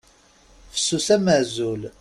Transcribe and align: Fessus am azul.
Fessus 0.71 1.07
am 1.15 1.25
azul. 1.37 1.81